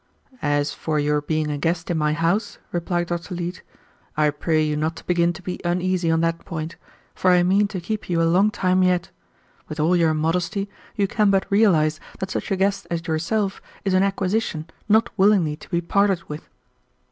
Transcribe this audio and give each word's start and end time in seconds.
"As 0.41 0.73
for 0.73 0.97
your 0.99 1.21
being 1.21 1.51
a 1.51 1.59
guest 1.59 1.91
in 1.91 1.97
my 1.99 2.13
house," 2.13 2.57
replied 2.71 3.05
Dr. 3.05 3.35
Leete, 3.35 3.61
"I 4.17 4.31
pray 4.31 4.63
you 4.63 4.75
not 4.75 4.95
to 4.95 5.03
begin 5.05 5.31
to 5.33 5.43
be 5.43 5.59
uneasy 5.63 6.09
on 6.09 6.21
that 6.21 6.43
point, 6.43 6.75
for 7.13 7.29
I 7.29 7.43
mean 7.43 7.67
to 7.67 7.79
keep 7.79 8.09
you 8.09 8.19
a 8.19 8.23
long 8.23 8.49
time 8.49 8.81
yet. 8.81 9.11
With 9.69 9.79
all 9.79 9.95
your 9.95 10.15
modesty, 10.15 10.67
you 10.95 11.07
can 11.07 11.29
but 11.29 11.45
realize 11.51 11.99
that 12.17 12.31
such 12.31 12.49
a 12.49 12.55
guest 12.55 12.87
as 12.89 13.05
yourself 13.05 13.61
is 13.85 13.93
an 13.93 14.01
acquisition 14.01 14.65
not 14.89 15.11
willingly 15.19 15.55
to 15.57 15.69
be 15.69 15.81
parted 15.81 16.23
with." 16.27 16.49